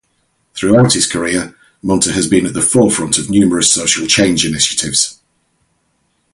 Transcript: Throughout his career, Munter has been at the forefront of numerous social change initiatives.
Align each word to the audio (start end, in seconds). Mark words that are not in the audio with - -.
Throughout 0.55 0.93
his 0.93 1.05
career, 1.05 1.55
Munter 1.83 2.11
has 2.13 2.25
been 2.27 2.47
at 2.47 2.55
the 2.55 2.61
forefront 2.63 3.19
of 3.19 3.29
numerous 3.29 3.71
social 3.71 4.07
change 4.07 4.43
initiatives. 4.47 5.19